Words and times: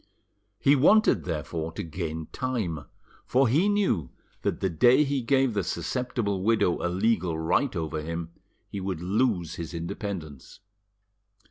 He 0.57 0.75
wanted, 0.75 1.25
therefore, 1.25 1.71
to 1.73 1.83
gain 1.83 2.25
time, 2.31 2.85
for 3.27 3.47
he 3.47 3.69
knew 3.69 4.09
that 4.41 4.59
the 4.59 4.67
day 4.67 5.03
he 5.03 5.21
gave 5.21 5.53
the 5.53 5.63
susceptible 5.63 6.41
widow 6.41 6.81
a 6.83 6.89
legal 6.89 7.37
right 7.37 7.75
over 7.75 8.01
him 8.01 8.31
he 8.67 8.81
would 8.81 8.99
lose 9.03 9.57
his 9.57 9.75
independence. 9.75 10.59